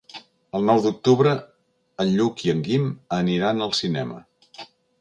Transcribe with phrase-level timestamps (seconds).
[0.59, 1.33] El nou d'octubre
[2.05, 2.89] en Lluc i en Guim
[3.21, 4.21] aniran al cinema.